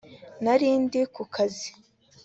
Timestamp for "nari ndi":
0.43-1.01